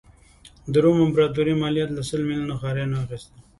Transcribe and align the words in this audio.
د 0.71 0.73
روم 0.83 0.97
امپراتوري 1.07 1.53
مالیات 1.61 1.89
له 1.93 2.03
سل 2.09 2.21
میلیونه 2.29 2.55
ښاریانو 2.61 3.01
اخیستل. 3.05 3.37